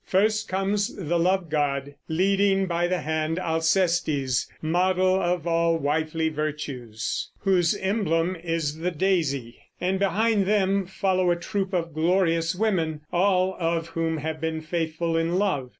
[0.03, 7.29] First comes the love god, leading by the hand Alcestis, model of all wifely virtues,
[7.41, 13.55] whose emblem is the daisy; and behind them follow a troup of glorious women, all
[13.59, 15.69] of whom have been faithful in love.